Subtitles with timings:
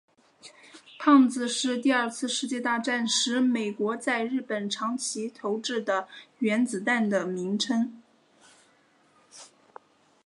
[0.97, 6.07] 胖子是第二次世界大战时美国在日本长崎投掷的
[6.39, 8.01] 原子弹的名称。